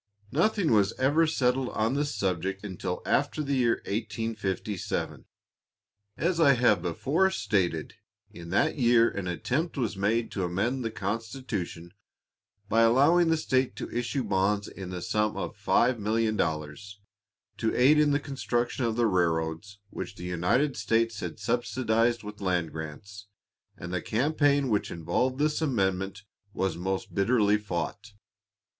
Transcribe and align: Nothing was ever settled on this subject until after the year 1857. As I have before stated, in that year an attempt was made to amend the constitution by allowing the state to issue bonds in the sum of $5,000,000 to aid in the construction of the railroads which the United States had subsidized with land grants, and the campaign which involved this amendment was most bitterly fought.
Nothing 0.31 0.71
was 0.71 0.93
ever 0.93 1.27
settled 1.27 1.69
on 1.69 1.93
this 1.93 2.15
subject 2.15 2.63
until 2.63 3.03
after 3.05 3.43
the 3.43 3.53
year 3.53 3.83
1857. 3.85 5.25
As 6.17 6.39
I 6.39 6.53
have 6.53 6.81
before 6.81 7.29
stated, 7.29 7.93
in 8.31 8.49
that 8.49 8.79
year 8.79 9.11
an 9.11 9.27
attempt 9.27 9.77
was 9.77 9.95
made 9.95 10.31
to 10.31 10.43
amend 10.43 10.83
the 10.83 10.89
constitution 10.89 11.93
by 12.67 12.81
allowing 12.81 13.29
the 13.29 13.37
state 13.37 13.75
to 13.75 13.91
issue 13.95 14.23
bonds 14.23 14.67
in 14.67 14.89
the 14.89 15.03
sum 15.03 15.37
of 15.37 15.55
$5,000,000 15.55 16.93
to 17.59 17.75
aid 17.75 17.99
in 17.99 18.09
the 18.09 18.19
construction 18.19 18.85
of 18.85 18.95
the 18.95 19.05
railroads 19.05 19.77
which 19.91 20.15
the 20.15 20.23
United 20.23 20.75
States 20.75 21.19
had 21.19 21.37
subsidized 21.37 22.23
with 22.23 22.41
land 22.41 22.71
grants, 22.71 23.27
and 23.77 23.93
the 23.93 24.01
campaign 24.01 24.69
which 24.69 24.89
involved 24.89 25.37
this 25.37 25.61
amendment 25.61 26.23
was 26.55 26.75
most 26.75 27.13
bitterly 27.13 27.59
fought. 27.59 28.13